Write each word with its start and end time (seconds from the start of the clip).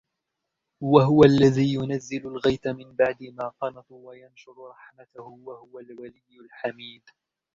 وهو 0.83 1.23
الذي 1.23 1.73
ينزل 1.73 2.27
الغيث 2.27 2.67
من 2.67 2.95
بعد 2.95 3.23
ما 3.23 3.47
قنطوا 3.61 4.09
وينشر 4.09 4.67
رحمته 4.69 5.23
وهو 5.23 5.79
الولي 5.79 6.21
الحميد 6.45 7.03